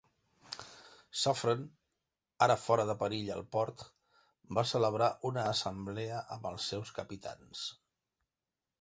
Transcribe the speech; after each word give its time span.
Suffren, 1.23 1.61
ara 2.47 2.55
fora 2.63 2.87
de 2.91 2.95
perill 3.03 3.31
al 3.35 3.45
port, 3.57 3.85
va 4.61 4.67
celebrar 4.73 5.13
una 5.33 5.47
assemblea 5.53 6.27
amb 6.39 6.53
els 6.55 6.71
seus 6.75 6.99
capitans. 7.01 7.67